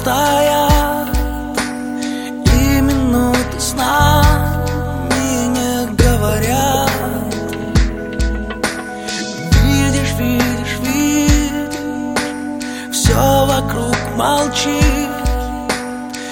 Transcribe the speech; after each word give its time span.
стоят 0.00 1.08
И 2.54 2.80
минуты 2.80 3.58
с 3.58 3.74
нами 3.74 5.48
не 5.56 5.94
говорят. 5.94 6.90
Видишь, 9.62 10.14
видишь, 10.18 10.76
видишь, 10.82 11.76
все 12.92 13.46
вокруг 13.46 13.98
молчит. 14.16 15.10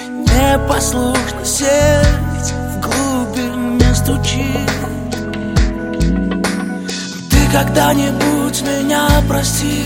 Непослушно 0.07 1.45
сердце 1.45 2.55
в 2.73 2.79
глубине 2.81 3.93
стучит. 3.93 4.71
Ты 7.29 7.51
когда-нибудь 7.51 8.61
меня 8.63 9.07
прости 9.27 9.85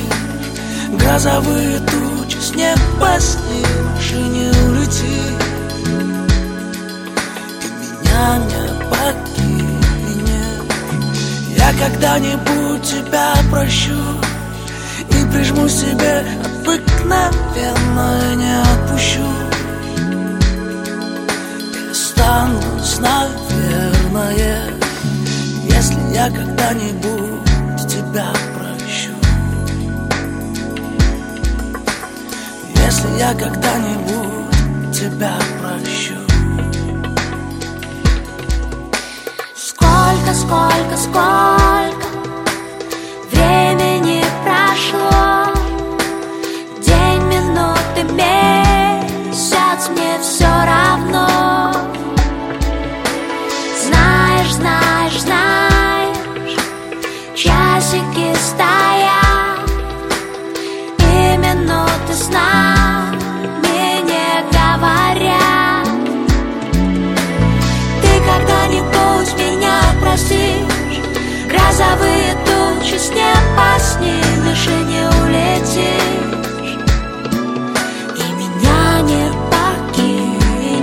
Грозовые 0.91 1.79
тучи 1.79 2.37
с 2.37 2.55
неба 2.55 2.92
снимешь 3.19 4.11
и 4.11 4.15
не 4.15 4.49
улетишь 4.67 5.33
И 7.63 7.67
меня 7.79 8.37
не 8.37 8.63
покинешь. 8.89 10.63
Я 11.57 11.69
когда-нибудь 11.73 12.83
тебя 12.83 13.33
прощу 13.49 14.01
И 15.09 15.31
прижму 15.31 15.67
себе 15.67 16.25
обыкновенно 16.45 18.35
не 18.35 18.61
отпущу. 18.61 19.27
И 21.73 21.91
останусь, 21.91 22.99
наверное 22.99 24.71
Если 25.63 26.13
я 26.13 26.29
когда-нибудь 26.29 27.87
тебя 27.87 28.31
Если 32.93 33.17
я 33.17 33.33
когда-нибудь 33.33 34.95
тебя 34.95 35.33
прощу. 35.59 36.13
Сколько, 39.55 40.33
сколько, 40.35 40.95
сколько 40.95 42.07
времени 43.31 44.23
прошло? 44.43 45.51
День, 46.85 47.23
минуты, 47.33 48.03
месяц, 48.13 49.89
мне 49.89 50.19
все 50.21 50.32
Грозовые 71.83 72.35
тучи 72.45 72.97
с 72.97 73.09
неба 73.09 73.79
снимешь 73.79 74.67
и 74.67 74.83
не 74.83 75.07
улетишь. 75.21 76.77
И 78.15 78.31
меня 78.33 79.01
не 79.01 79.31
покинешь. 79.51 80.79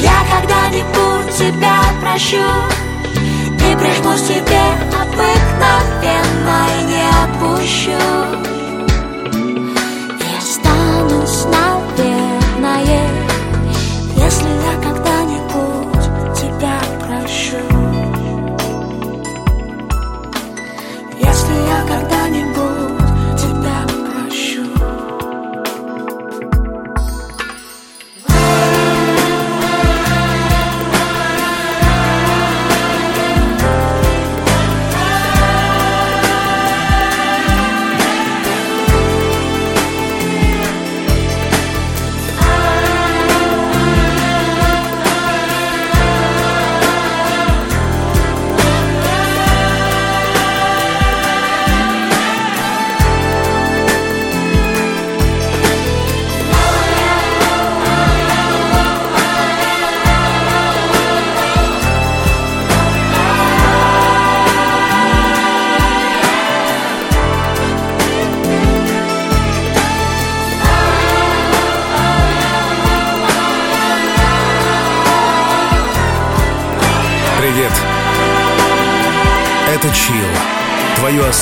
Я 0.00 0.24
когда-нибудь 0.30 1.36
тебя 1.36 1.80
прощу 2.00 2.48
И 3.56 3.76
прижмусь 3.76 4.22
тебе 4.22 4.64
обыкновенно 5.00 6.58
и 6.78 6.84
не 6.84 7.04
отпущу 7.24 8.31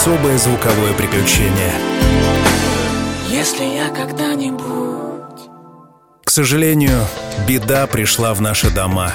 особое 0.01 0.39
звуковое 0.39 0.95
приключение. 0.95 1.75
Если 3.29 3.65
я 3.65 3.91
когда-нибудь 3.91 5.51
К 6.25 6.31
сожалению, 6.31 7.05
беда 7.47 7.87
пришла 7.87 8.33
в 8.33 8.41
наши 8.41 8.71
дома. 8.71 9.13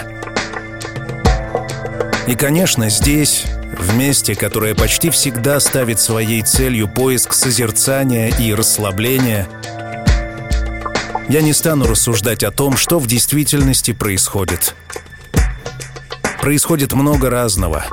И, 2.27 2.35
конечно, 2.35 2.91
здесь, 2.91 3.45
в 3.79 3.95
месте, 3.95 4.35
которое 4.35 4.75
почти 4.75 5.09
всегда 5.09 5.59
ставит 5.59 5.99
своей 5.99 6.43
целью 6.43 6.87
поиск 6.87 7.33
созерцания 7.33 8.29
и 8.37 8.53
расслабления, 8.53 9.47
я 11.29 11.41
не 11.41 11.53
стану 11.53 11.87
рассуждать 11.87 12.43
о 12.43 12.51
том, 12.51 12.77
что 12.77 12.99
в 12.99 13.07
действительности 13.07 13.91
происходит. 13.91 14.75
Происходит 16.39 16.93
много 16.93 17.31
разного. 17.31 17.85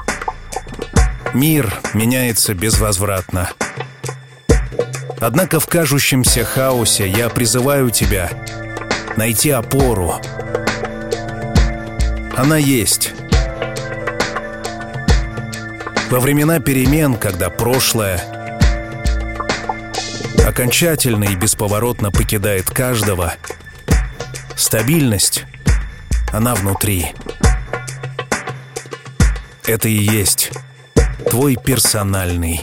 Мир 1.34 1.72
меняется 1.94 2.52
безвозвратно. 2.52 3.48
Однако 5.18 5.60
в 5.60 5.66
кажущемся 5.66 6.44
хаосе 6.44 7.08
я 7.08 7.30
призываю 7.30 7.90
тебя 7.90 8.28
найти 9.16 9.48
опору. 9.50 10.20
Она 12.36 12.58
есть. 12.58 13.12
Во 16.10 16.20
времена 16.20 16.60
перемен, 16.60 17.14
когда 17.14 17.48
прошлое 17.48 18.20
окончательно 20.46 21.24
и 21.24 21.34
бесповоротно 21.34 22.10
покидает 22.10 22.68
каждого, 22.68 23.32
стабильность, 24.54 25.44
она 26.30 26.54
внутри. 26.54 27.14
Это 29.66 29.88
и 29.88 29.96
есть 29.96 30.50
твой 31.32 31.56
персональный 31.56 32.60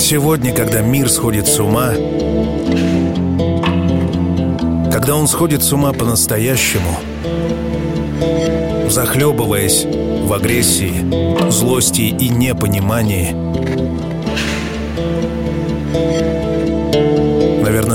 Сегодня, 0.00 0.52
когда 0.52 0.80
мир 0.80 1.08
сходит 1.08 1.46
с 1.46 1.60
ума, 1.60 1.92
когда 4.90 5.14
он 5.14 5.28
сходит 5.28 5.62
с 5.62 5.72
ума 5.72 5.92
по-настоящему, 5.92 6.98
захлебываясь 8.90 9.84
в 9.84 10.32
агрессии, 10.32 11.48
злости 11.48 12.00
и 12.00 12.28
непонимании, 12.28 13.47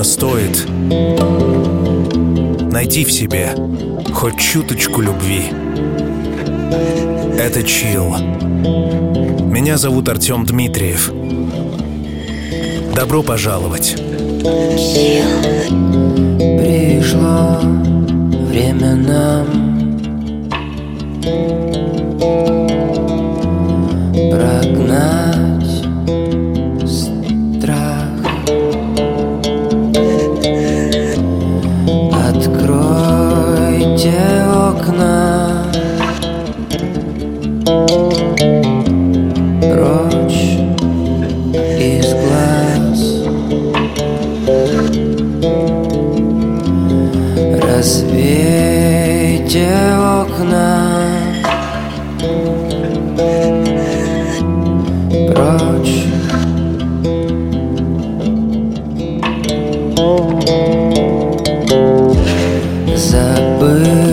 стоит 0.04 0.68
найти 2.70 3.04
в 3.04 3.10
себе 3.10 3.54
хоть 4.12 4.38
чуточку 4.38 5.00
любви. 5.00 5.44
Это 7.38 7.62
Чил. 7.62 8.14
Меня 9.46 9.76
зовут 9.78 10.08
Артем 10.08 10.44
Дмитриев. 10.44 11.10
Добро 12.94 13.22
пожаловать 13.22 13.96
Пришло 16.58 17.58
время 18.48 18.94
нам 18.94 19.46
Прогнать 24.30 25.23
Забыл 63.13 64.12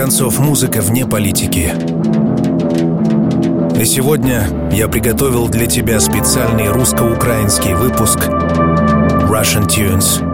концов, 0.00 0.38
музыка 0.38 0.80
вне 0.80 1.04
политики. 1.04 1.74
И 3.78 3.84
сегодня 3.84 4.44
я 4.72 4.88
приготовил 4.88 5.46
для 5.48 5.66
тебя 5.66 6.00
специальный 6.00 6.70
русско-украинский 6.70 7.74
выпуск 7.74 8.18
Russian 9.28 9.66
Tunes. 9.66 10.24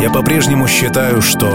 Я 0.00 0.08
по-прежнему 0.08 0.66
считаю, 0.66 1.20
что 1.20 1.46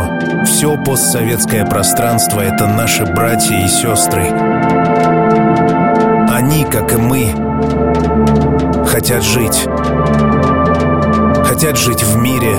все 0.46 0.78
постсоветское 0.86 1.66
пространство— 1.66 2.42
это 2.42 2.68
наши 2.68 3.06
братья 3.06 3.56
и 3.56 3.68
сестры. 3.68 4.28
Они, 6.30 6.64
как 6.64 6.94
и 6.94 6.98
мы, 6.98 7.34
хотят 8.86 9.24
жить. 9.24 9.66
Хотят 11.44 11.76
жить 11.76 12.04
в 12.04 12.18
мире, 12.18 12.56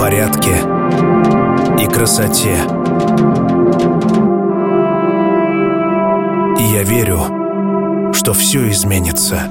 порядке 0.00 0.56
и 1.80 1.86
красоте. 1.86 2.77
Я 6.78 6.84
верю, 6.84 8.12
что 8.14 8.32
все 8.32 8.70
изменится. 8.70 9.50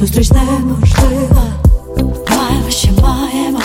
Хоча 0.00 0.22
шепоче 0.22 0.24
серце, 0.24 0.24
зустріч 0.24 0.30
неможлива. 0.30 1.42
Тримай 1.96 2.46
Маємося, 2.50 2.88
маємо 3.02 3.60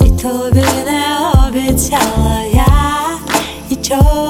І 0.00 0.10
тобі 0.10 0.64
не 0.86 1.04
обіцяла 1.48 2.42
я 2.54 2.66
нічого 3.70 4.25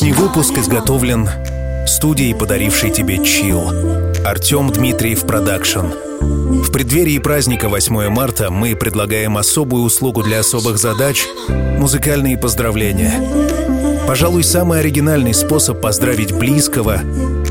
Сегодняшний 0.00 0.26
выпуск 0.28 0.56
изготовлен 0.56 1.28
студией, 1.86 2.34
подарившей 2.34 2.90
тебе 2.90 3.22
chill. 3.22 3.68
Артем 4.24 4.70
Дмитриев 4.70 5.26
Production. 5.26 5.88
В 6.22 6.72
преддверии 6.72 7.18
праздника 7.18 7.68
8 7.68 8.08
марта 8.08 8.50
мы 8.50 8.74
предлагаем 8.74 9.36
особую 9.36 9.82
услугу 9.82 10.22
для 10.22 10.40
особых 10.40 10.78
задач– 10.78 11.26
музыкальные 11.48 12.38
поздравления. 12.38 13.12
Пожалуй, 14.06 14.42
самый 14.42 14.80
оригинальный 14.80 15.34
способ 15.34 15.82
поздравить 15.82 16.32
близкого 16.32 17.02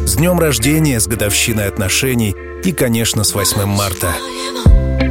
с 0.08 0.16
днем 0.16 0.40
рождения, 0.40 1.00
с 1.00 1.06
годовщиной 1.06 1.68
отношений 1.68 2.36
и, 2.64 2.72
конечно, 2.72 3.24
с 3.24 3.36
8 3.36 3.66
марта. 3.66 4.08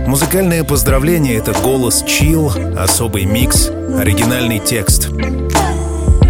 Музыкальное 0.09 0.65
поздравление— 0.65 1.37
это 1.39 1.53
голос 1.53 2.03
chill, 2.03 2.51
особый 2.77 3.27
микс, 3.27 3.69
оригинальный 3.69 4.59
текст. 4.59 5.11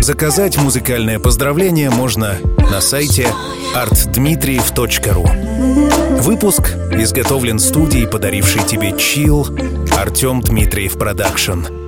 Заказать 0.09 0.57
музыкальное 0.57 1.19
поздравление 1.19 1.91
можно 1.91 2.39
на 2.71 2.81
сайте 2.81 3.29
artdmitriev.ru. 3.77 6.23
Выпуск 6.23 6.77
изготовлен 6.91 7.59
студией, 7.59 8.09
подарившей 8.09 8.63
тебе 8.63 8.97
chill, 8.97 9.47
Артем 9.95 10.41
Дмитриев 10.41 10.95
Production. 10.95 11.88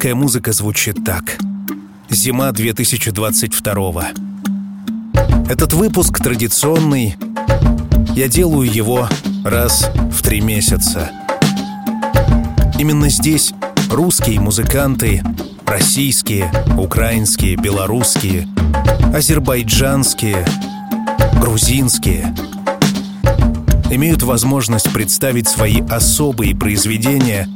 Русская 0.00 0.14
музыка 0.14 0.52
звучит 0.52 1.04
так. 1.04 1.36
Зима 2.08 2.52
2022. 2.52 4.08
Этот 5.46 5.74
выпуск 5.74 6.18
традиционный. 6.20 7.16
Я 8.16 8.28
делаю 8.28 8.72
его 8.72 9.10
раз 9.44 9.90
в 10.10 10.22
три 10.22 10.40
месяца. 10.40 11.10
Именно 12.78 13.10
здесь 13.10 13.52
русские 13.90 14.40
музыканты, 14.40 15.22
российские, 15.66 16.50
украинские, 16.78 17.56
белорусские, 17.56 18.48
азербайджанские, 19.12 20.46
грузинские 21.42 22.34
имеют 23.90 24.22
возможность 24.22 24.90
представить 24.92 25.48
свои 25.48 25.82
особые 25.82 26.56
произведения, 26.56 27.48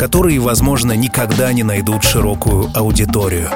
которые, 0.00 0.40
возможно, 0.40 0.92
никогда 0.92 1.52
не 1.52 1.62
найдут 1.62 2.04
широкую 2.04 2.70
аудиторию. 2.74 3.50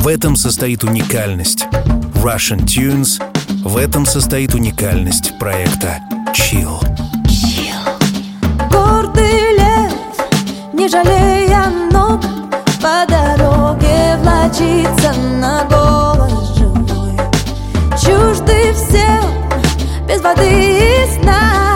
В 0.00 0.08
этом 0.08 0.34
состоит 0.34 0.82
уникальность 0.82 1.68
Russian 2.14 2.64
Tunes, 2.64 3.22
в 3.62 3.76
этом 3.76 4.06
состоит 4.06 4.54
уникальность 4.54 5.38
проекта 5.38 6.00
Chill. 6.34 6.80
Гордый 8.72 9.56
лев, 9.56 9.94
не 10.72 10.88
жалея 10.88 11.66
ног 11.92 12.20
По 12.82 13.06
дороге 13.08 14.16
влачится 14.22 15.12
на 15.40 15.64
голос 15.66 16.56
живой 16.56 17.16
Чужды 18.02 18.72
всем, 18.72 20.08
без 20.08 20.20
воды 20.22 20.48
и 20.50 21.20
сна 21.20 21.69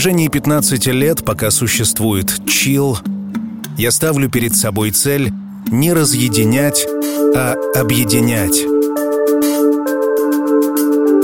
протяжении 0.00 0.28
15 0.28 0.86
лет, 0.86 1.22
пока 1.26 1.50
существует 1.50 2.48
чил, 2.48 2.96
я 3.76 3.90
ставлю 3.90 4.30
перед 4.30 4.56
собой 4.56 4.92
цель 4.92 5.30
не 5.70 5.92
разъединять, 5.92 6.86
а 7.36 7.54
объединять. 7.74 8.64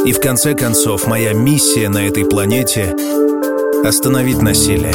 И 0.05 0.13
в 0.13 0.21
конце 0.21 0.53
концов, 0.53 1.07
моя 1.07 1.33
миссия 1.33 1.89
на 1.89 2.07
этой 2.07 2.27
планете— 2.27 2.95
остановить 3.83 4.43
насилие. 4.43 4.95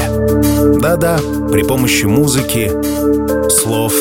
Да-да, 0.80 1.20
при 1.52 1.64
помощи 1.64 2.06
музыки, 2.06 2.72
слов, 3.50 3.96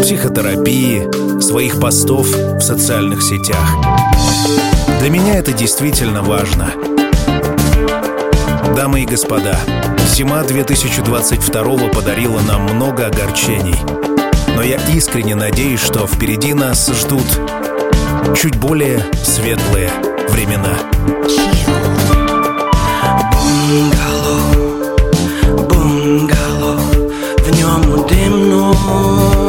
психотерапии, 0.00 1.42
своих 1.42 1.78
постов 1.78 2.28
в 2.30 2.62
социальных 2.62 3.20
сетях. 3.20 3.76
Для 5.00 5.10
меня 5.10 5.36
это 5.36 5.52
действительно 5.52 6.22
важно. 6.22 6.95
Дамы 8.76 9.04
и 9.04 9.06
господа, 9.06 9.58
зима 10.06 10.42
2022 10.42 11.88
подарила 11.94 12.40
нам 12.40 12.64
много 12.64 13.06
огорчений. 13.06 13.74
Но 14.54 14.62
я 14.62 14.76
искренне 14.92 15.34
надеюсь, 15.34 15.80
что 15.80 16.06
впереди 16.06 16.52
нас 16.52 16.86
ждут 16.86 17.40
чуть 18.36 18.56
более 18.56 19.02
светлые 19.24 19.90
времена. 20.28 20.76
Бунгало, 23.32 24.40
бунгало, 25.70 26.78
в 27.38 27.58
ньому 27.58 28.06
димно 28.06 29.45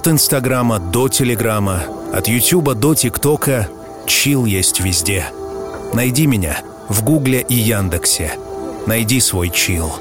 От 0.00 0.08
Инстаграма 0.08 0.78
до 0.78 1.10
Телеграма, 1.10 1.82
от 2.10 2.26
Ютуба 2.26 2.74
до 2.74 2.94
ТикТока 2.94 3.68
чил 4.06 4.46
есть 4.46 4.80
везде. 4.80 5.26
Найди 5.92 6.26
меня 6.26 6.62
в 6.88 7.04
Гугле 7.04 7.44
и 7.46 7.54
Яндексе. 7.54 8.32
Найди 8.86 9.20
свой 9.20 9.50
чил. 9.50 9.92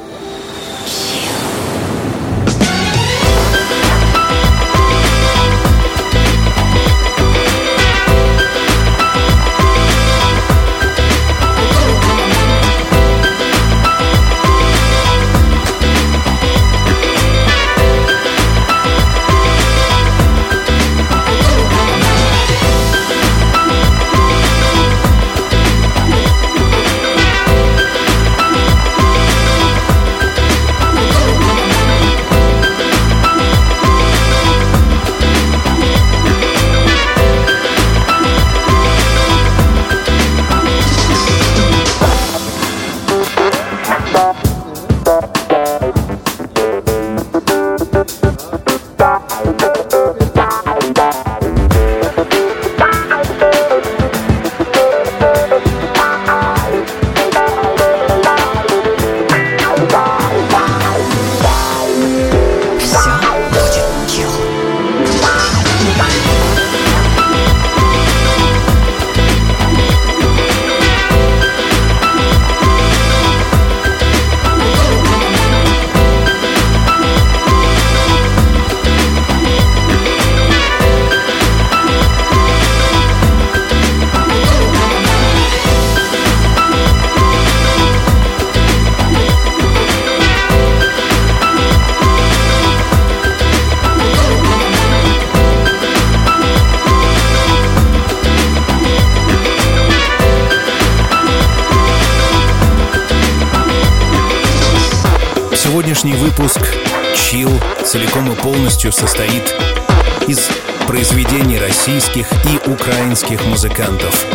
Музыкантов. 113.79 114.25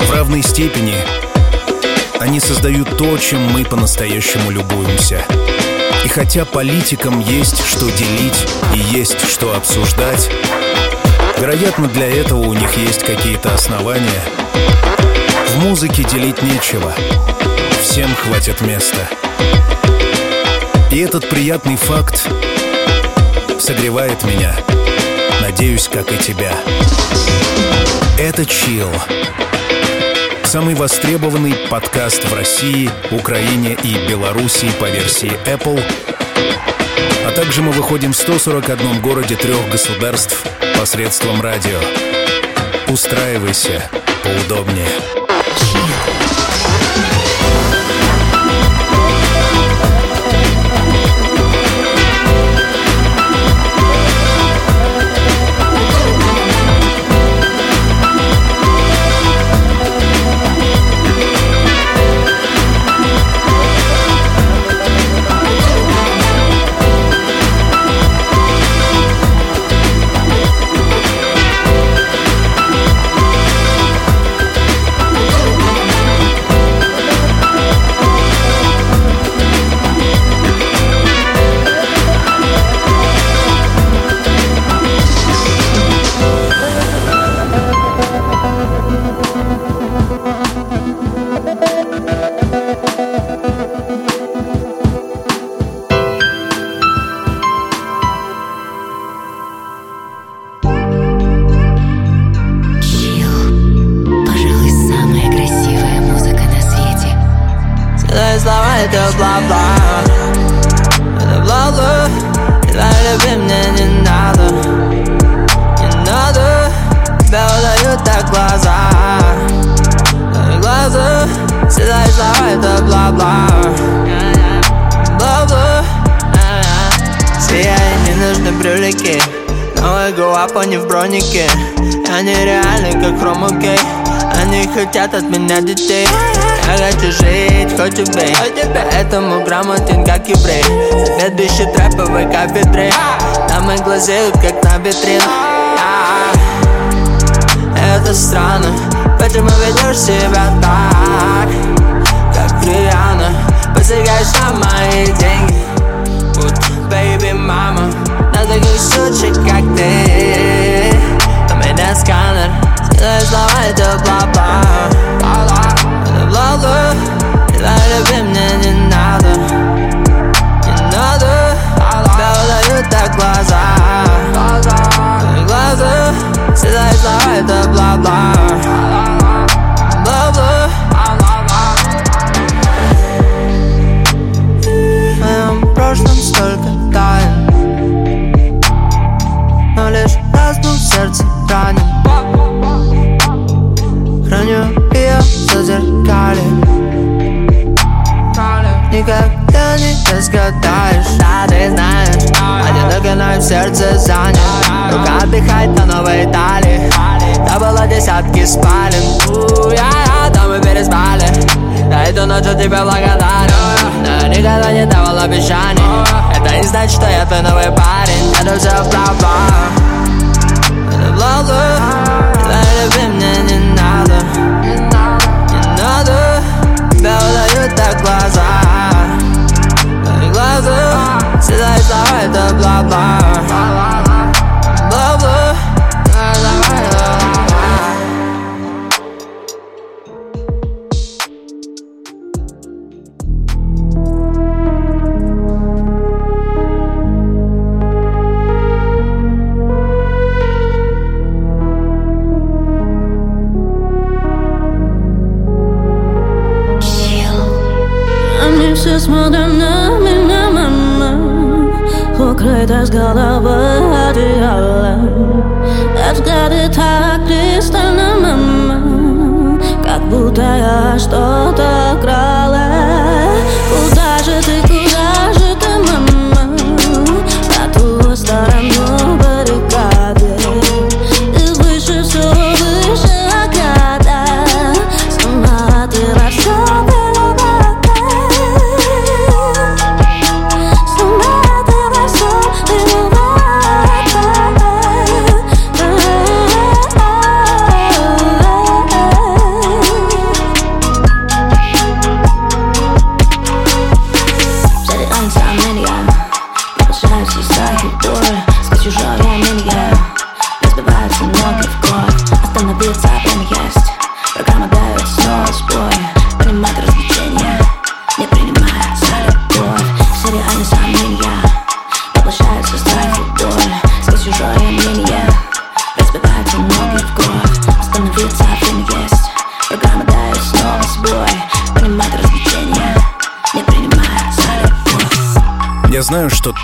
В 0.00 0.12
равной 0.12 0.42
степени 0.42 0.94
они 2.20 2.38
создают 2.38 2.96
то, 2.96 3.18
чем 3.18 3.42
мы 3.52 3.64
по-настоящему 3.64 4.50
любуемся. 4.50 5.24
И 6.04 6.08
хотя 6.08 6.44
политикам 6.44 7.18
есть 7.20 7.64
что 7.66 7.86
делить 7.90 8.46
и 8.74 8.78
есть 8.96 9.28
что 9.28 9.54
обсуждать, 9.54 10.30
вероятно, 11.38 11.88
для 11.88 12.06
этого 12.06 12.40
у 12.40 12.54
них 12.54 12.76
есть 12.76 13.02
какие-то 13.02 13.52
основания. 13.52 14.22
В 15.48 15.64
музыке 15.64 16.04
делить 16.04 16.40
нечего. 16.42 16.94
Всем 17.82 18.14
хватит 18.14 18.60
места. 18.60 19.08
И 20.92 20.98
этот 20.98 21.28
приятный 21.28 21.76
факт 21.76 22.28
согревает 23.58 24.22
меня. 24.22 24.54
Надеюсь, 25.40 25.88
как 25.88 26.12
и 26.12 26.16
тебя. 26.18 26.52
Это 28.18 28.44
«Чил». 28.44 28.90
Самый 30.42 30.74
востребованный 30.74 31.54
подкаст 31.70 32.24
в 32.24 32.34
России, 32.34 32.90
Украине 33.12 33.78
и 33.84 34.08
Белоруссии 34.08 34.72
по 34.80 34.90
версии 34.90 35.30
Apple. 35.46 35.80
А 37.24 37.30
также 37.30 37.62
мы 37.62 37.70
выходим 37.70 38.12
в 38.12 38.16
141 38.16 39.00
городе 39.02 39.36
трех 39.36 39.70
государств 39.70 40.44
посредством 40.76 41.40
радио. 41.40 41.78
Устраивайся 42.88 43.88
поудобнее. 44.24 45.17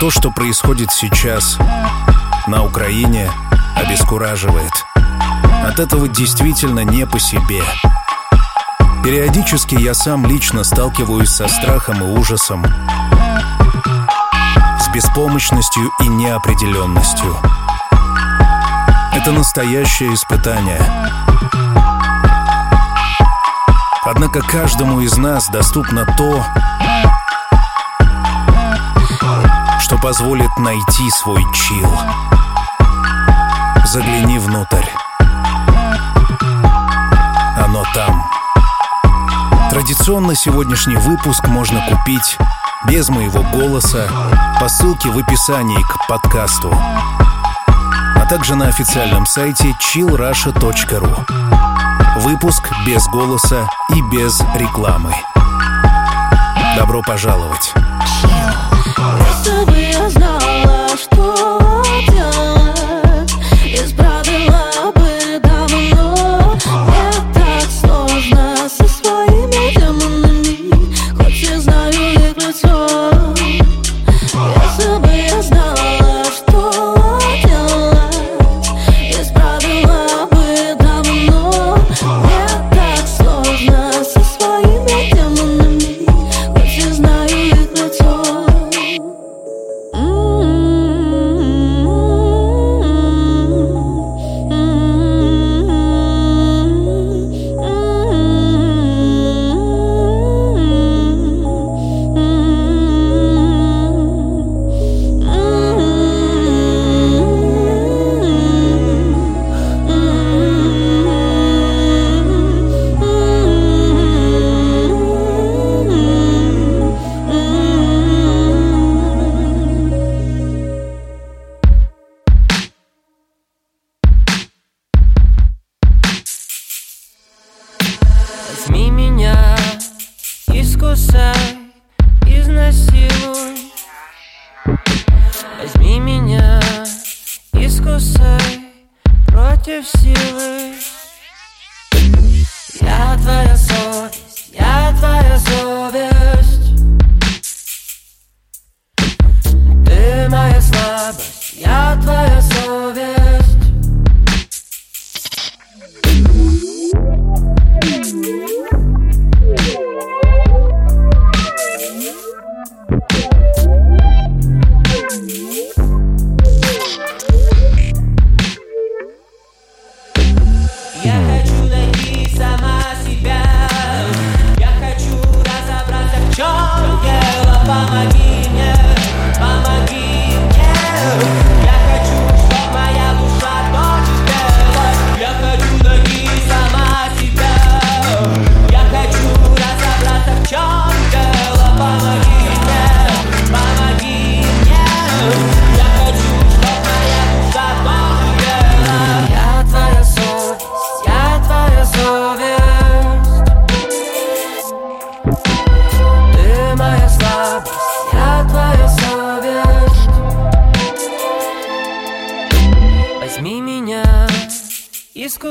то, 0.04 0.10
что 0.10 0.30
происходит 0.30 0.92
сейчас 0.92 1.56
на 2.46 2.62
Украине, 2.62 3.30
обескураживает. 3.74 4.70
От 5.66 5.80
этого 5.80 6.08
действительно 6.08 6.80
не 6.80 7.06
по 7.06 7.18
себе. 7.18 7.62
Периодически 9.02 9.76
я 9.76 9.94
сам 9.94 10.26
лично 10.26 10.62
сталкиваюсь 10.62 11.30
со 11.30 11.48
страхом 11.48 12.04
и 12.04 12.18
ужасом, 12.18 12.66
с 14.78 14.88
беспомощностью 14.92 15.90
и 16.02 16.08
неопределенностью. 16.08 17.34
Это 19.14 19.32
настоящее 19.32 20.12
испытание. 20.12 20.82
Однако 24.04 24.42
каждому 24.42 25.00
из 25.00 25.16
нас 25.16 25.48
доступно 25.48 26.04
то, 26.18 26.44
что 29.94 30.00
позволит 30.00 30.56
найти 30.58 31.10
свой 31.10 31.44
чил. 31.52 31.88
Загляни 33.84 34.38
внутрь. 34.38 34.86
Оно 37.56 37.84
там. 37.94 38.24
Традиционно 39.70 40.34
сегодняшний 40.34 40.96
выпуск 40.96 41.46
можно 41.48 41.80
купить 41.88 42.38
без 42.86 43.08
моего 43.08 43.42
голоса 43.42 44.08
по 44.60 44.68
ссылке 44.68 45.10
в 45.10 45.18
описании 45.18 45.82
к 45.82 46.06
подкасту, 46.08 46.76
а 46.76 48.26
также 48.28 48.56
на 48.56 48.66
официальном 48.66 49.26
сайте 49.26 49.76
chillrusha.ru. 49.80 52.20
Выпуск 52.20 52.70
без 52.86 53.06
голоса 53.08 53.68
и 53.90 54.00
без 54.10 54.40
рекламы. 54.56 55.14
Добро 56.76 57.02
пожаловать! 57.02 57.74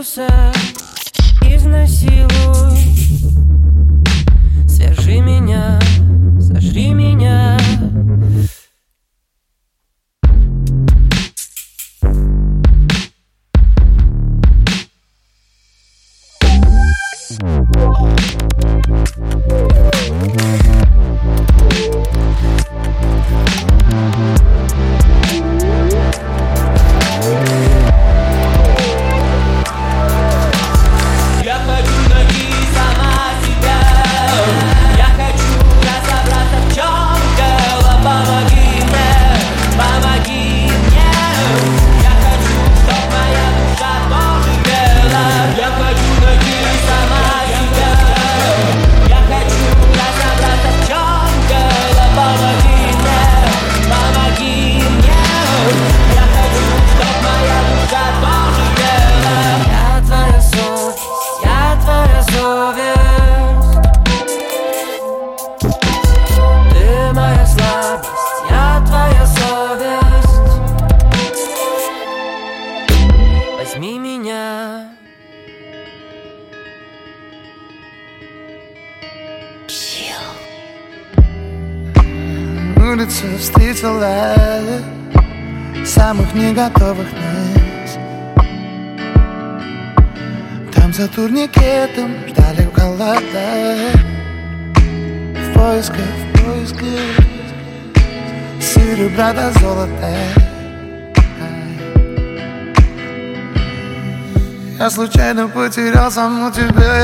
Искусай, 0.04 0.52
изнасилуй 1.50 2.33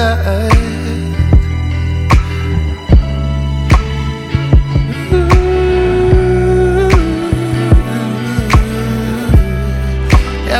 Я 0.09 0.15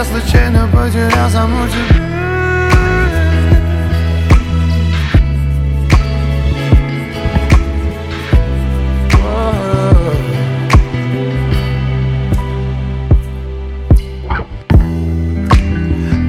случайно 0.04 0.70
потерял 0.72 1.30
саму 1.32 1.66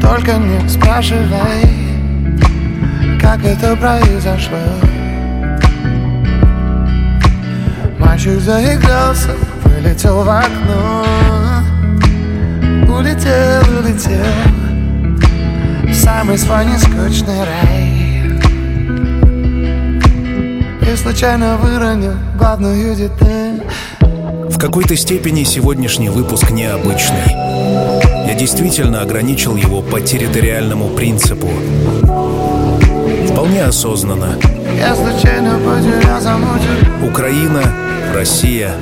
Только 0.00 0.32
не 0.38 0.68
спрашивай, 0.70 1.79
как 3.30 3.44
это 3.44 3.76
произошло. 3.76 4.58
Мальчик 7.96 8.40
заигрался, 8.40 9.30
вылетел 9.64 10.24
в 10.24 10.28
окно. 10.28 11.04
Улетел, 12.88 13.62
улетел 13.78 14.26
В 15.84 15.94
самый 15.94 16.38
свой 16.38 16.64
нескучный 16.66 17.44
рай. 17.44 18.40
И 20.82 20.96
случайно 20.96 21.56
выронил 21.58 22.14
главную 22.36 22.96
деталь. 22.96 23.62
В 24.00 24.58
какой-то 24.58 24.96
степени 24.96 25.44
сегодняшний 25.44 26.08
выпуск 26.08 26.50
необычный. 26.50 27.30
Я 28.26 28.34
действительно 28.34 29.02
ограничил 29.02 29.54
его 29.54 29.82
по 29.82 30.00
территориальному 30.00 30.88
принципу 30.88 31.48
Вполне 33.50 33.64
осознанно 33.64 34.38
Я 34.78 34.94
случайно 34.94 35.58
потерял 35.58 36.20
замучил 36.20 37.04
Украина, 37.04 37.64
Россия 38.14 38.72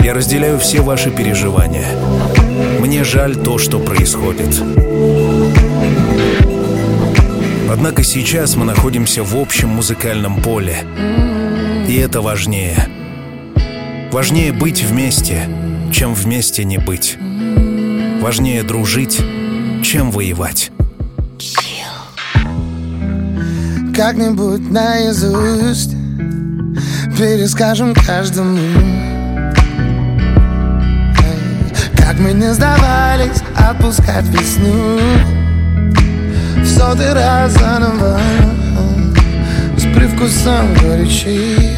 Я 0.00 0.14
разделяю 0.14 0.58
все 0.58 0.80
ваши 0.80 1.10
переживания 1.10 1.84
мне 2.80 3.04
жаль 3.04 3.36
то, 3.36 3.58
что 3.58 3.78
происходит. 3.80 4.62
Однако 7.70 8.02
сейчас 8.02 8.56
мы 8.56 8.64
находимся 8.64 9.22
в 9.22 9.36
общем 9.36 9.68
музыкальном 9.70 10.40
поле. 10.40 10.76
И 11.88 11.96
это 11.96 12.20
важнее. 12.20 12.86
Важнее 14.12 14.52
быть 14.52 14.82
вместе, 14.82 15.48
чем 15.92 16.14
вместе 16.14 16.64
не 16.64 16.78
быть. 16.78 17.16
Важнее 18.20 18.62
дружить, 18.62 19.20
чем 19.82 20.10
воевать. 20.10 20.70
Как-нибудь 23.94 24.70
наизусть. 24.70 25.92
Перескажем 27.16 27.94
каждому. 27.94 28.58
Как 31.96 32.18
мы 32.18 32.32
не 32.32 32.52
сдавались 32.52 33.42
отпускать 33.56 34.24
весну. 34.26 34.98
В 36.56 36.66
сотый 36.66 37.12
раз 37.12 37.52
заново 37.52 38.18
С 39.76 39.82
привкусом 39.94 40.74
горечи 40.80 41.76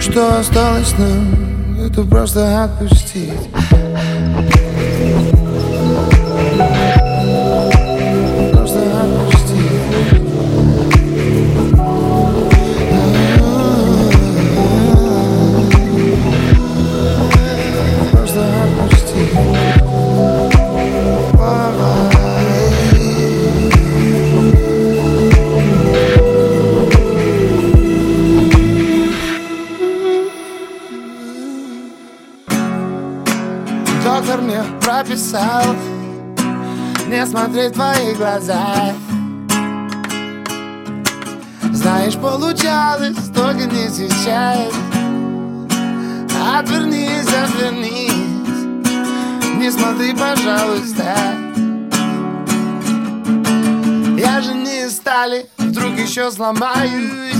Что 0.00 0.38
осталось 0.38 0.94
нам, 0.98 1.84
это 1.86 2.02
просто 2.02 2.64
отпустить 2.64 3.49
глаза 38.30 38.94
Знаешь, 41.72 42.14
получалось, 42.16 43.16
только 43.34 43.64
не 43.64 43.88
сейчас. 43.88 44.72
Отвернись, 46.54 47.26
отвернись. 47.26 48.12
Не 49.56 49.70
смотри, 49.70 50.14
пожалуйста. 50.14 51.16
Я 54.18 54.40
же 54.42 54.54
не 54.54 54.88
стали, 54.90 55.46
вдруг 55.58 55.98
еще 55.98 56.30
сломаюсь 56.30 57.39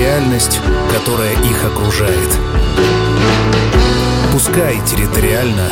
реальность, 0.00 0.60
которая 0.90 1.32
их 1.32 1.64
окружает. 1.64 2.38
Пускай 4.32 4.80
территориально 4.86 5.68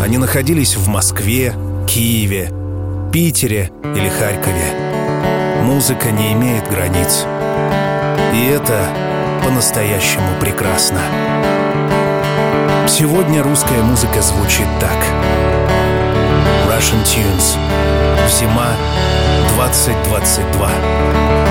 они 0.00 0.18
находились 0.18 0.76
в 0.76 0.86
Москве, 0.88 1.54
Киеве, 1.88 2.52
Питере 3.12 3.72
или 3.82 4.08
Харькове. 4.08 5.62
Музыка 5.62 6.12
не 6.12 6.32
имеет 6.34 6.68
границ. 6.70 7.24
И 8.32 8.46
это 8.46 8.86
по-настоящему 9.44 10.38
прекрасно. 10.38 11.00
Сегодня 12.88 13.42
русская 13.42 13.82
музыка 13.82 14.22
звучит 14.22 14.68
так. 14.78 14.98
Russian 16.68 17.02
Tunes. 17.02 17.56
Зима 18.28 18.68
2022. 19.56 21.45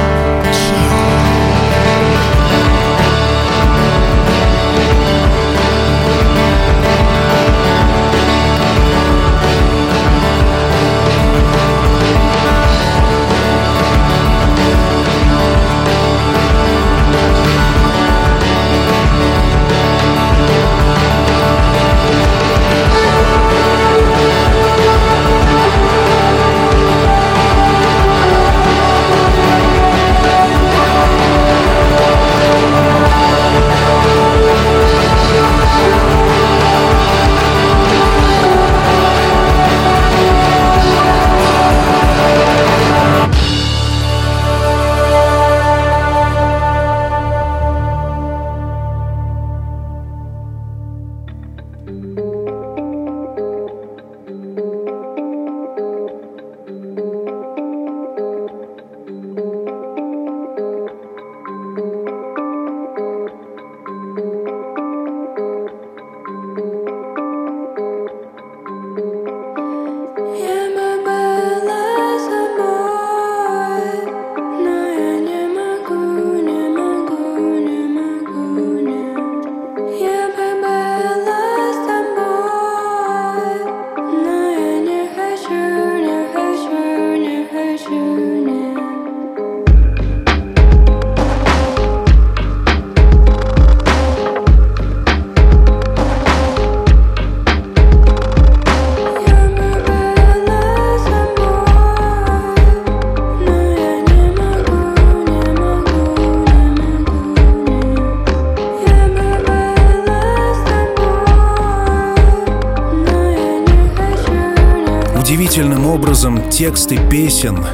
Образом 116.15 116.49
тексты 116.49 116.97
песен 117.09 117.65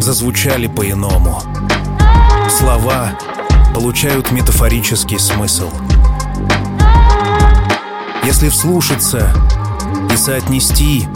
зазвучали 0.00 0.68
по-иному. 0.68 1.42
Слова 2.48 3.10
получают 3.74 4.30
метафорический 4.30 5.18
смысл. 5.18 5.68
Если 8.22 8.50
вслушаться 8.50 9.32
и 10.12 10.16
соотнести 10.16 11.08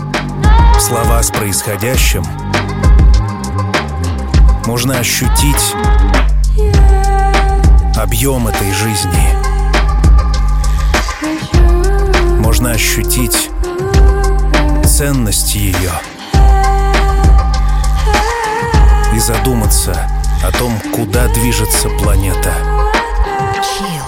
слова 0.80 1.22
с 1.22 1.30
происходящим, 1.30 2.24
можно 4.66 4.98
ощутить 4.98 5.72
объем 7.96 8.48
этой 8.48 8.72
жизни. 8.72 9.28
Можно 12.40 12.72
ощутить 12.72 13.51
ценность 15.03 15.57
ее 15.57 15.90
и 19.12 19.18
задуматься 19.18 20.09
о 20.44 20.53
том, 20.57 20.72
куда 20.94 21.26
движется 21.26 21.88
планета. 21.88 22.55
Мне 23.80 23.98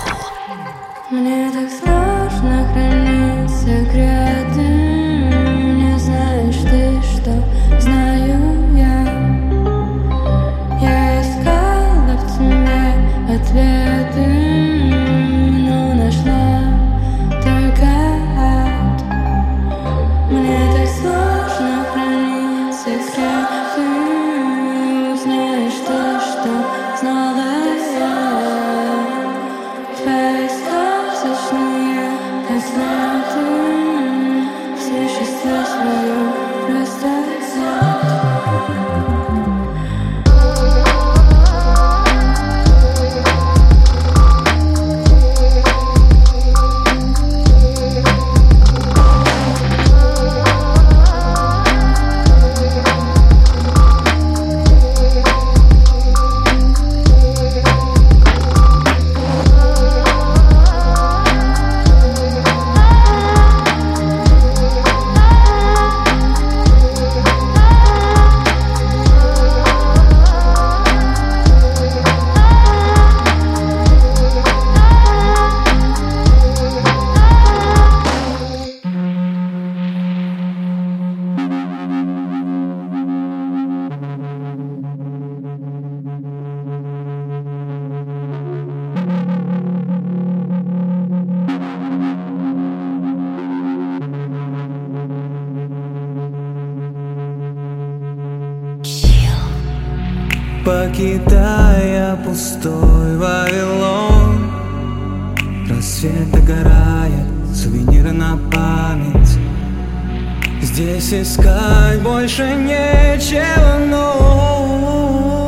искать 111.22 112.00
больше 112.02 112.42
нечего, 112.42 113.78
но 113.88 115.46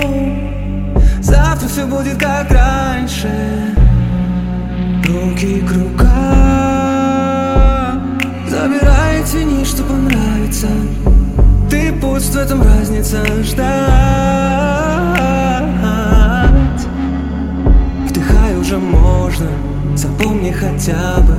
Завтра 1.21 1.69
все 1.69 1.87
будет 1.87 2.19
как 2.19 2.51
раньше. 2.51 3.29
Руки 5.07 5.61
к 5.61 5.73
рукам 5.73 6.07
Забирай, 8.49 9.25
тяни, 9.25 9.65
что 9.65 9.83
понравится. 9.83 10.69
Ты 11.71 11.93
пусть 12.01 12.35
в 12.35 12.39
этом 12.39 12.63
разница 12.63 13.25
ждать. 13.43 13.67
Вдыхай 18.09 18.57
уже 18.57 18.79
можно 18.79 19.49
Запомни 19.97 20.53
хотя 20.53 21.17
бы 21.19 21.37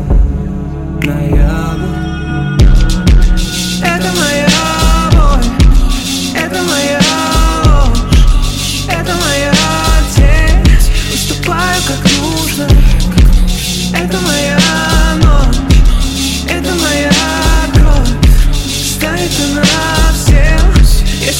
ноябрь 1.05 1.66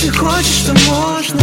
Если 0.08 0.20
хочешь, 0.20 0.62
то 0.66 0.74
можно. 0.90 1.42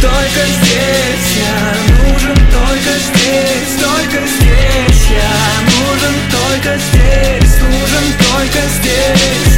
Только 0.00 0.42
здесь 0.58 1.28
я 1.38 1.72
нужен 1.86 2.36
Только 2.50 2.98
здесь, 2.98 3.78
только 3.78 4.26
здесь 4.26 5.06
Я 5.08 5.38
нужен 5.70 6.14
только 6.34 6.78
здесь 6.78 7.60
Нужен 7.62 8.06
только 8.26 8.60
здесь. 8.74 9.54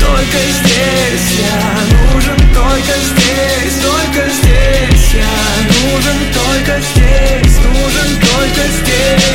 Только 0.00 0.38
здесь 0.58 1.38
я 1.38 1.62
нужен 1.94 2.38
Только 2.52 2.94
здесь, 2.98 3.76
только 3.80 4.28
здесь 4.28 5.14
Я 5.14 5.36
нужен 5.70 6.18
только 6.34 6.80
здесь 6.80 7.56
Нужен 7.58 8.18
только 8.18 8.62
здесь 8.82 9.33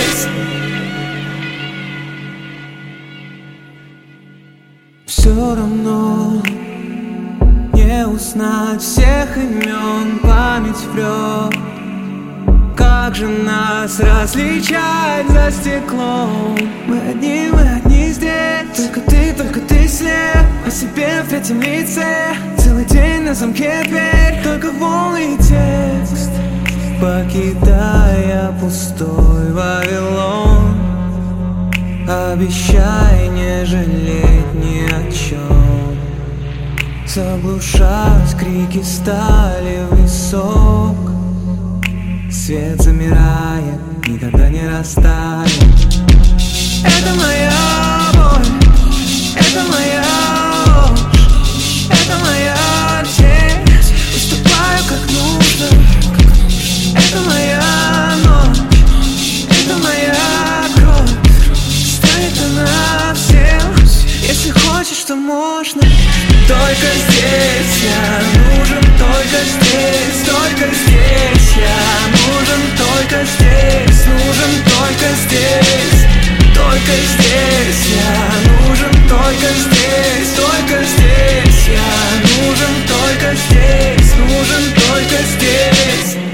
узнать 8.30 8.82
всех 8.82 9.38
имен, 9.38 10.20
память 10.20 10.86
врет. 10.94 11.60
Как 12.78 13.16
же 13.16 13.28
нас 13.28 14.00
различать 14.00 15.28
за 15.30 15.52
стеклом? 15.52 16.56
Мы 16.88 17.00
одни, 17.10 17.50
мы 17.52 17.62
одни 17.62 18.12
здесь. 18.12 18.68
Только 18.76 19.02
ты, 19.02 19.34
только 19.34 19.60
ты 19.62 19.88
слеп 19.88 20.46
О 20.66 20.70
себе 20.70 21.24
в 21.24 21.30
третьем 21.30 21.62
лице. 21.62 22.36
Целый 22.58 22.86
день 22.86 23.24
на 23.24 23.34
замке 23.34 23.84
дверь. 23.88 24.42
Только 24.44 24.72
волны 24.74 25.34
и 25.34 25.38
текст 25.38 26.32
Покидая 27.02 28.52
пустой 28.62 29.52
Вавилон. 29.54 30.78
Обещай 32.08 33.28
не 33.30 33.66
жалеть 33.66 34.54
ни 34.54 34.86
о 34.86 35.12
чем 35.12 35.79
Заглушать 37.16 38.38
крики 38.40 38.84
стали 38.84 39.84
в 39.90 39.96
висок 40.00 40.96
Свет 42.32 42.80
замирает, 42.80 44.08
никогда 44.08 44.48
не 44.48 44.68
растает. 44.70 45.50
Это 46.86 47.16
моя 47.16 48.12
боль, 48.14 48.46
это 49.36 49.62
моя 49.72 50.06
ложь 50.68 51.00
Это 51.90 52.16
моя 52.24 53.04
тень, 53.18 53.66
выступаю 54.14 54.84
как 54.88 55.02
нужно 55.10 55.66
Это 56.96 57.22
моя 57.28 57.64
ночь, 58.24 58.60
это 59.50 59.78
моя 59.80 60.16
кровь. 60.76 61.10
Станет 61.98 62.38
она 62.46 63.14
всем, 63.16 63.79
если 64.50 64.68
хочешь, 64.68 65.04
то 65.06 65.16
можно? 65.16 65.82
Только 66.48 66.88
здесь 67.08 67.84
я 67.84 68.22
нужен, 68.40 68.84
только 68.98 69.40
здесь, 69.46 70.26
только 70.26 70.74
здесь 70.74 71.56
Я 71.56 72.10
нужен 72.12 72.62
только 72.78 73.26
здесь, 73.26 74.06
нужен 74.06 74.54
только 74.66 75.08
здесь. 75.24 76.06
Только 76.56 76.94
здесь 77.12 77.84
Я 77.96 78.68
нужен 78.68 79.08
только 79.08 79.48
здесь, 79.54 80.30
только 80.36 80.84
здесь 80.84 81.68
Я 81.68 82.02
нужен 82.24 82.76
только 82.88 83.36
здесь, 83.36 84.14
нужен 84.16 84.74
только 84.74 85.18
здесь 85.36 86.29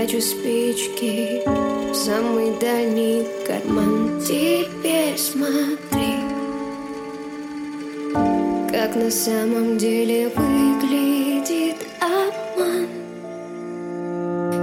Прячу 0.00 0.18
спички 0.22 1.42
в 1.44 1.94
самый 1.94 2.58
дальний 2.58 3.22
карман. 3.46 4.18
Теперь 4.22 5.18
смотри 5.18 6.14
Как 8.70 8.96
на 8.96 9.10
самом 9.10 9.76
деле 9.76 10.30
выглядит 10.34 11.76
обман. 12.00 12.88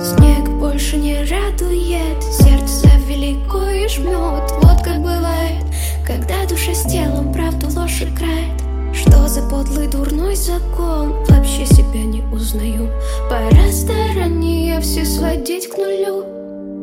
Снег 0.02 0.50
больше 0.60 0.98
не 0.98 1.20
радует 1.20 2.24
Сердце 2.24 2.90
велико 3.08 3.64
и 3.70 3.88
жмет. 3.88 4.52
Вот 4.64 4.82
как 4.84 4.98
бывает 5.02 5.64
Когда 6.04 6.48
душа 6.50 6.74
с 6.74 6.92
телом 6.92 7.32
правду 7.32 7.68
ложь 7.80 8.02
играет 8.02 8.67
что 9.08 9.28
за 9.28 9.42
подлый 9.44 9.88
дурной 9.88 10.36
закон? 10.36 11.14
Вообще 11.28 11.66
себя 11.66 12.04
не 12.04 12.24
узнаю. 12.34 12.90
Пора 13.30 13.72
старания 13.72 14.80
все 14.82 15.06
сводить 15.06 15.68
к 15.68 15.78
нулю. 15.78 16.24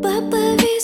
Папа 0.02 0.36
весна 0.36 0.83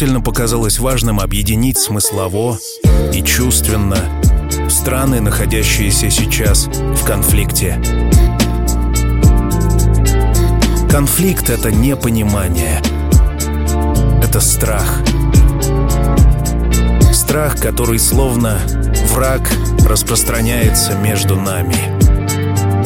действительно 0.00 0.24
показалось 0.24 0.78
важным 0.78 1.20
объединить 1.20 1.76
смыслово 1.76 2.58
и 3.12 3.22
чувственно 3.22 3.98
страны, 4.70 5.20
находящиеся 5.20 6.08
сейчас 6.08 6.68
в 6.68 7.04
конфликте. 7.04 7.78
Конфликт— 10.90 11.50
это 11.50 11.70
непонимание. 11.70 12.80
Это 14.24 14.40
страх. 14.40 15.02
Страх, 17.12 17.60
который 17.60 17.98
словно 17.98 18.58
враг 19.10 19.42
распространяется 19.86 20.94
между 20.94 21.36
нами. 21.36 21.76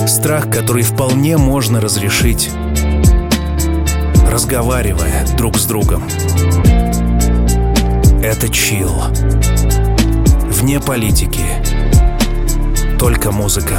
Страх, 0.09 0.51
который 0.51 0.83
вполне 0.83 1.37
можно 1.37 1.81
разрешить, 1.81 2.51
разговаривая 4.29 5.25
друг 5.37 5.59
с 5.59 5.65
другом. 5.67 6.03
Это 8.37 8.49
чил. 8.49 8.91
Вне 10.51 10.81
политики. 10.81 11.47
Только 12.99 13.31
музыка. 13.31 13.79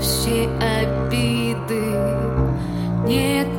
Все 0.00 0.48
обиды. 0.58 1.84
Нет 3.06 3.49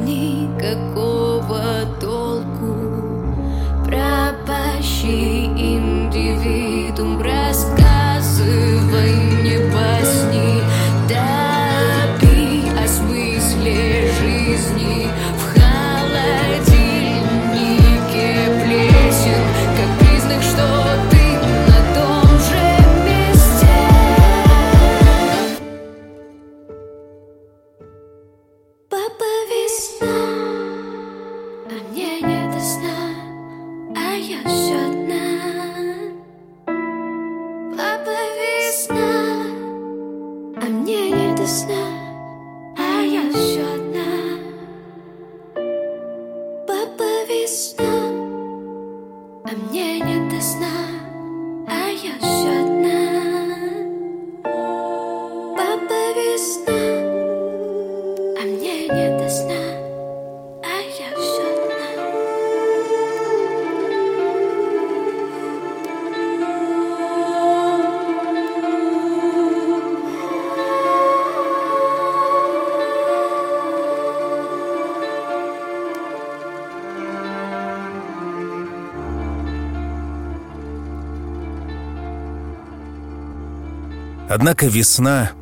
Однако 84.42 84.66
весна 84.66 85.34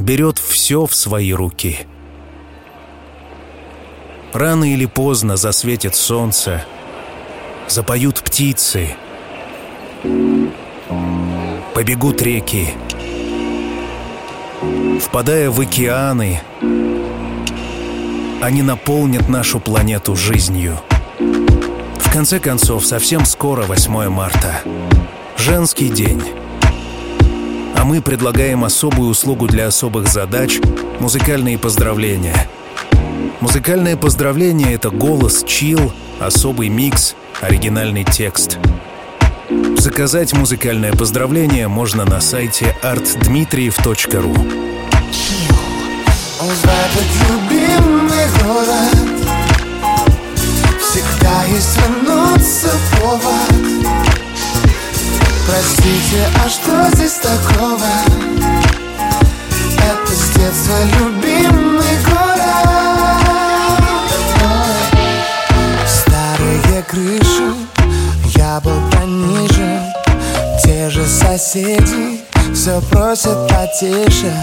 берет 0.00 0.38
все 0.38 0.84
в 0.84 0.92
свои 0.92 1.32
руки. 1.32 1.78
Рано 4.32 4.64
или 4.72 4.84
поздно 4.84 5.36
засветит 5.36 5.94
солнце, 5.94 6.64
запоют 7.68 8.20
птицы, 8.20 8.96
побегут 11.72 12.20
реки, 12.20 12.70
впадая 15.02 15.52
в 15.52 15.60
океаны, 15.60 16.40
они 18.42 18.62
наполнят 18.62 19.28
нашу 19.28 19.60
планету 19.60 20.16
жизнью. 20.16 20.80
В 21.20 22.12
конце 22.12 22.40
концов, 22.40 22.84
совсем 22.84 23.24
скоро 23.24 23.62
8 23.62 24.08
марта. 24.08 24.62
Женский 25.36 25.90
день. 25.90 26.20
Мы 27.88 28.02
предлагаем 28.02 28.64
особую 28.64 29.08
услугу 29.08 29.46
для 29.46 29.66
особых 29.66 30.08
задач— 30.08 30.60
музыкальные 31.00 31.56
поздравления. 31.56 32.46
Музыкальное 33.40 33.96
поздравление— 33.96 34.74
это 34.74 34.90
голос, 34.90 35.42
чил, 35.42 35.94
особый 36.20 36.68
микс, 36.68 37.14
оригинальный 37.40 38.04
текст. 38.04 38.58
Заказать 39.78 40.34
музыкальное 40.34 40.92
поздравление 40.92 41.66
можно 41.68 42.04
на 42.04 42.20
сайте 42.20 42.76
artdmitriev.ru 42.82 44.34
твой 46.38 47.04
любимый 47.30 48.26
город 48.44 48.98
Всегда 50.78 51.44
есть 51.44 51.78
вернуться 51.78 52.70
повод 53.00 53.77
Простите, 55.48 56.28
а 56.44 56.48
что 56.50 56.94
здесь 56.94 57.14
такого? 57.14 57.80
Это 59.78 60.12
с 60.12 60.28
детства 60.36 60.76
любимый 60.98 61.96
город. 62.04 62.44
Старые 65.86 66.82
крыши, 66.82 67.54
я 68.36 68.60
был 68.60 68.78
пониже 68.90 69.80
Те 70.62 70.90
же 70.90 71.06
соседи 71.06 72.20
все 72.52 72.82
просят 72.90 73.48
потише. 73.48 74.34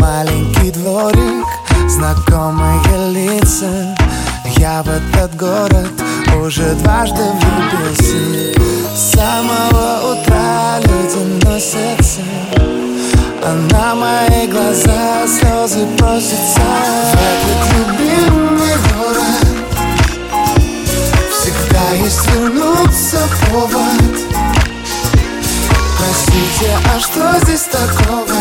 Маленький 0.00 0.72
дворик, 0.72 1.46
знакомые 1.88 3.10
лица. 3.12 3.96
Я 4.58 4.82
в 4.82 4.88
этот 4.88 5.36
город 5.36 5.92
уже 6.42 6.74
дважды 6.74 7.22
влюбился 7.22 8.55
С 8.96 9.12
самого 9.12 10.14
утра 10.14 10.80
люди 10.80 11.44
носятся 11.44 12.22
А 13.44 13.52
на 13.70 13.94
мои 13.94 14.46
глаза 14.46 15.26
слезы 15.26 15.86
просятся 15.98 16.62
В 17.12 17.14
этот 17.14 17.60
любимый 17.76 18.74
город. 18.94 19.44
Всегда 21.30 21.90
есть 22.02 22.26
вернуться 22.30 23.18
повод. 23.50 24.14
Простите, 25.98 26.70
а 26.94 26.98
что 26.98 27.38
здесь 27.44 27.64
такого? 27.64 28.34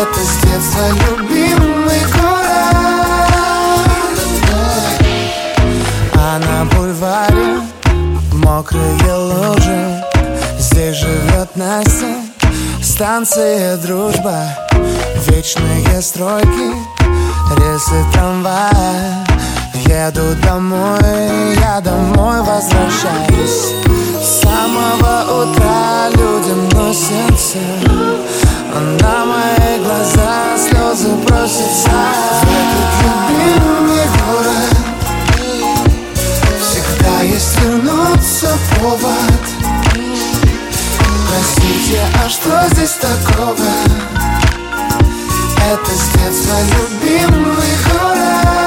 Это 0.00 0.20
с 0.20 0.46
детства 0.46 0.90
любимый 1.08 1.33
мокрые 8.54 9.14
лужи. 9.16 10.04
Здесь 10.60 10.96
живет 10.96 11.56
Настя, 11.56 12.14
станция 12.80 13.76
дружба 13.78 14.46
Вечные 15.26 16.00
стройки, 16.00 16.68
рельсы 17.58 18.04
трамвая. 18.12 19.26
Еду 19.74 20.36
домой, 20.46 21.56
я 21.60 21.80
домой 21.80 22.42
возвращаюсь. 22.42 23.74
С 24.22 24.42
самого 24.42 25.42
утра 25.42 26.10
люди 26.10 26.52
носятся. 26.74 27.58
На 29.00 29.24
мои 29.24 29.78
глаза 29.84 30.56
слезы 30.56 31.10
просятся. 31.26 31.90
В 32.40 32.52
этот 32.60 32.86
любимый 33.32 34.06
город. 34.20 34.74
Всегда 36.60 37.20
есть 37.22 37.58
вернуться 38.44 38.58
повод 38.80 39.10
Простите, 41.28 42.00
а 42.24 42.28
что 42.28 42.74
здесь 42.74 42.92
такого? 42.92 43.56
Это 45.72 45.90
с 45.90 46.08
детства 46.10 46.56
любимый 47.02 47.76
город 47.92 48.63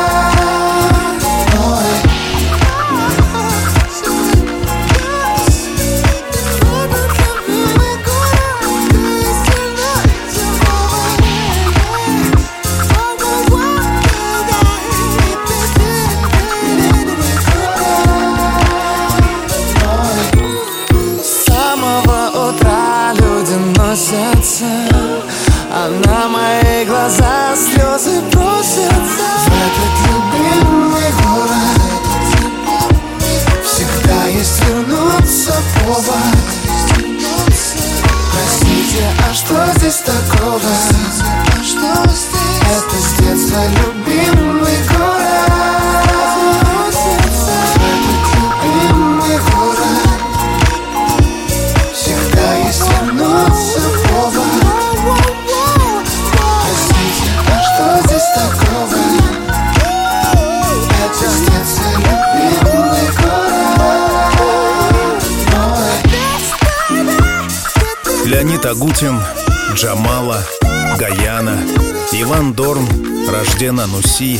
Ануси, 74.17 74.39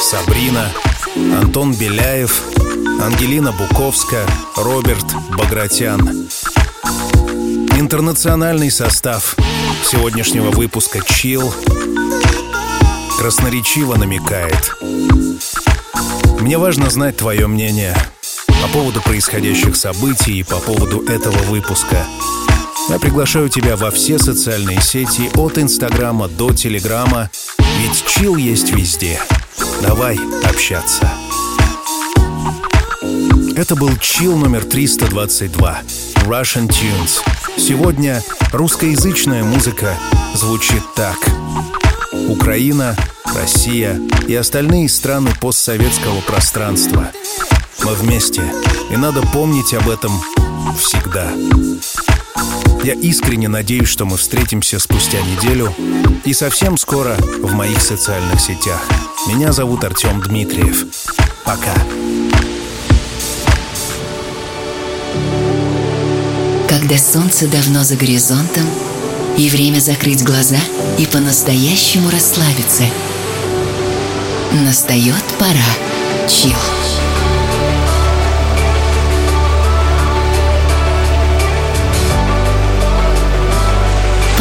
Сабрина, 0.00 0.72
Антон 1.40 1.74
Беляев, 1.74 2.42
Ангелина 3.02 3.50
Буковска, 3.50 4.24
Роберт 4.56 5.04
Багратян. 5.36 6.28
Интернациональный 7.76 8.70
состав 8.70 9.34
сегодняшнего 9.84 10.50
выпуска 10.50 11.00
«Чил» 11.04 11.52
красноречиво 13.18 13.96
намекает. 13.96 14.72
Мне 16.40 16.58
важно 16.58 16.88
знать 16.88 17.16
твое 17.16 17.48
мнение 17.48 17.96
по 18.62 18.68
поводу 18.68 19.00
происходящих 19.02 19.74
событий 19.74 20.38
и 20.38 20.44
по 20.44 20.58
поводу 20.58 21.02
этого 21.04 21.38
выпуска. 21.48 22.06
Я 22.88 23.00
приглашаю 23.00 23.48
тебя 23.48 23.76
во 23.76 23.90
все 23.90 24.20
социальные 24.20 24.80
сети 24.80 25.28
от 25.34 25.58
Инстаграма 25.58 26.28
до 26.28 26.52
Телеграма, 26.52 27.30
ведь 27.78 28.04
чил 28.06 28.36
есть 28.36 28.72
везде. 28.72 29.20
Давай 29.82 30.18
общаться. 30.44 31.10
Это 33.56 33.74
был 33.74 33.96
чил 33.98 34.36
номер 34.36 34.64
322 34.64 35.80
Russian 36.26 36.68
Tunes. 36.68 37.20
Сегодня 37.56 38.22
русскоязычная 38.52 39.44
музыка 39.44 39.94
звучит 40.34 40.82
так. 40.94 41.16
Украина, 42.28 42.96
Россия 43.34 44.00
и 44.26 44.34
остальные 44.34 44.88
страны 44.88 45.30
постсоветского 45.40 46.20
пространства. 46.20 47.10
Мы 47.84 47.94
вместе, 47.94 48.42
и 48.90 48.96
надо 48.96 49.22
помнить 49.32 49.74
об 49.74 49.88
этом 49.88 50.12
всегда. 50.78 51.30
Я 52.86 52.94
искренне 52.94 53.48
надеюсь, 53.48 53.88
что 53.88 54.04
мы 54.04 54.16
встретимся 54.16 54.78
спустя 54.78 55.20
неделю 55.20 55.74
и 56.24 56.32
совсем 56.32 56.76
скоро 56.76 57.16
в 57.42 57.52
моих 57.52 57.80
социальных 57.80 58.40
сетях. 58.40 58.80
Меня 59.26 59.50
зовут 59.50 59.82
Артем 59.82 60.20
Дмитриев. 60.20 60.84
Пока. 61.44 61.74
Когда 66.68 66.96
солнце 66.96 67.48
давно 67.48 67.82
за 67.82 67.96
горизонтом, 67.96 68.68
и 69.36 69.48
время 69.48 69.80
закрыть 69.80 70.22
глаза 70.22 70.60
и 70.96 71.06
по-настоящему 71.06 72.08
расслабиться. 72.08 72.84
Настает 74.52 75.24
пора. 75.40 76.28
Чил. 76.28 76.54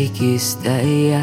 часики 0.00 0.38
стоят, 0.38 1.20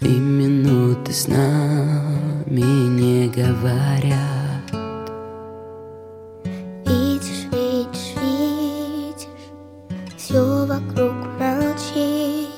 и 0.00 0.08
минуты 0.08 1.12
с 1.12 1.28
нами 1.28 2.60
не 2.60 3.28
говорят. 3.28 4.72
Видишь, 6.84 7.46
видишь, 7.52 8.14
видишь, 8.20 9.28
все 10.16 10.66
вокруг 10.66 11.14
молчит, 11.38 12.48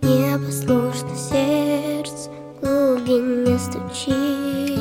непослушно 0.00 1.14
сердце 1.14 2.30
в 2.30 2.64
глубине 2.64 3.58
стучит. 3.58 4.80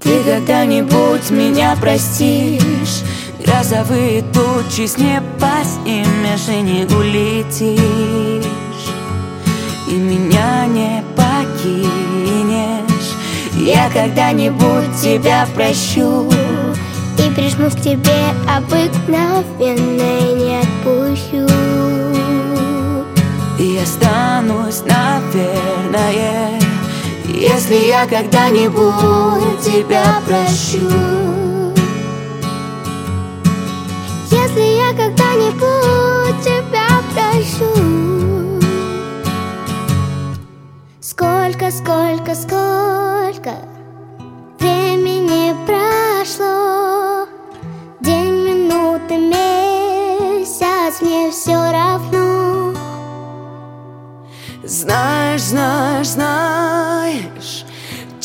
Ты 0.00 0.22
когда-нибудь 0.24 1.30
меня 1.30 1.76
простишь? 1.80 3.02
Грозовые 3.44 4.22
тучи 4.32 4.86
с 4.86 4.98
неба 4.98 5.50
снег 5.64 6.01
и 6.32 6.62
не 6.62 6.86
улетишь 6.86 7.76
И 9.86 9.92
меня 9.92 10.64
не 10.66 11.04
покинешь. 11.14 11.92
Я 13.54 13.90
когда-нибудь 13.90 14.96
тебя 15.02 15.46
прощу. 15.54 16.30
И 17.18 17.30
прижму 17.34 17.68
к 17.68 17.78
тебе 17.80 18.32
обыкновенно 18.48 19.50
и 19.60 20.32
не 20.34 20.60
отпущу. 20.60 21.46
И 23.58 23.76
останусь, 23.76 24.80
наверное 24.86 26.58
Если 27.26 27.74
я 27.88 28.06
когда-нибудь 28.06 29.60
тебя 29.60 30.22
прощу 30.26 31.21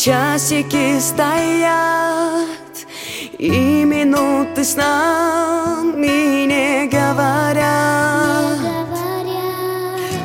Часики 0.08 1.02
стоят 1.02 2.48
И 3.38 3.84
минуты 3.84 4.64
с 4.64 4.78
нами 4.78 6.46
не 6.46 6.88
говорят. 6.88 8.58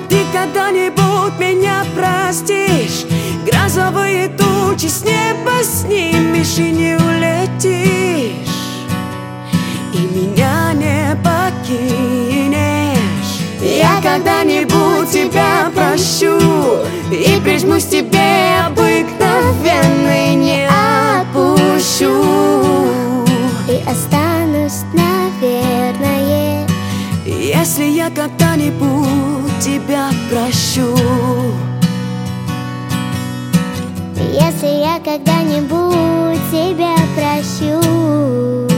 Ты 0.09 0.24
когда-нибудь 0.33 1.37
меня 1.41 1.85
простишь? 1.97 3.07
Грозовые 3.45 4.28
тучи 4.28 4.87
с 4.87 5.03
неба 5.05 5.64
снимешь 5.64 6.59
и 6.59 6.70
не 6.70 6.95
улетишь. 6.95 8.55
И 9.95 9.99
меня 9.99 10.74
не 10.74 11.16
покинешь. 11.24 12.62
Я 13.61 14.01
когда-нибудь 14.01 15.11
тебя 15.11 15.72
прощу 15.74 16.39
И 17.11 17.41
прижмусь 17.43 17.87
тебе 17.87 18.43
обыкновенно 19.62 20.32
и 20.32 20.34
не 20.34 20.66
отпущу. 21.20 22.22
И 23.68 23.82
останусь, 23.88 24.82
наверное 24.92 26.66
Если 27.24 27.84
я 27.84 28.10
когда-нибудь 28.10 29.58
тебя 29.60 30.10
прощу. 30.30 30.96
Если 34.32 34.66
я 34.66 34.98
когда-нибудь 34.98 36.40
тебя 36.50 36.96
прощу 37.14 38.72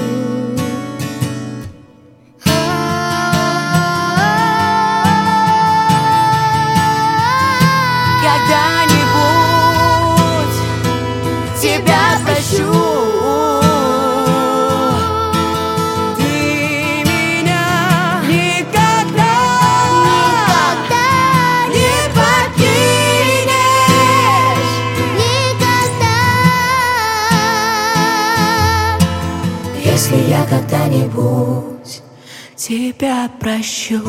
тебя 32.66 33.30
прощу 33.40 34.00